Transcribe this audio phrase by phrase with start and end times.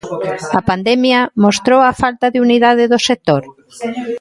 [0.59, 3.41] A pandemia mostrou a falta de unidade do sector?